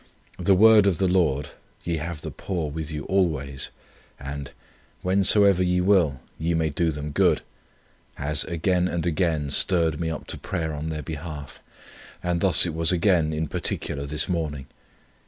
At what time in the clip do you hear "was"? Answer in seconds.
12.73-12.91